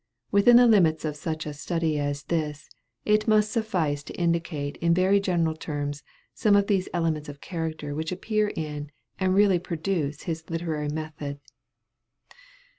[0.31, 2.71] Within the limits of such a study as this,
[3.05, 6.01] it must suffice to indicate in very general terms
[6.33, 11.39] some of these elements of character which appear in and really produce his literary method.